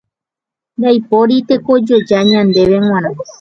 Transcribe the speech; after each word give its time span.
Ndaipóiri 0.77 1.37
tekojoja 1.49 2.19
ñandéve 2.31 2.77
g̃uarã. 2.85 3.11